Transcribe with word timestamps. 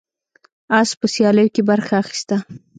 اس 0.79 0.89
په 0.99 1.05
سیالیو 1.13 1.53
کې 1.55 1.61
برخه 1.69 1.93
اخیسته. 2.03 2.37